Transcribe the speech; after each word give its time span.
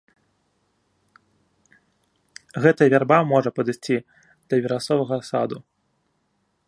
Гэтая 2.63 2.87
вярба 2.95 3.19
можа 3.33 3.49
падысці 3.59 3.97
для 4.45 4.57
верасовага 4.65 5.15
саду. 5.29 5.57